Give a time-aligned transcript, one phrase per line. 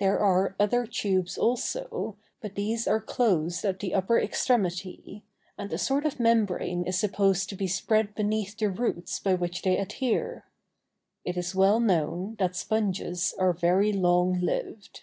[0.00, 5.22] There are other tubes also, but these are closed at the upper extremity;
[5.56, 9.62] and a sort of membrane is supposed to be spread beneath the roots by which
[9.62, 10.46] they adhere.
[11.24, 15.02] It is well known that sponges are very long lived.